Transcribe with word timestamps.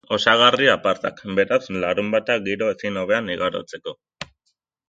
Osagarri 0.15 0.69
apartak, 0.75 1.19
beraz, 1.41 1.59
larunbata 1.85 2.39
giro 2.49 2.73
ezin 2.77 3.01
hobean 3.03 3.33
igarotzeko. 3.35 3.95